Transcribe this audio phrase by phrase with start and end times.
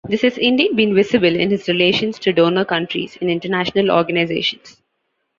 [0.07, 4.81] This has indeed been visible in his relations to donor countries and international organisations.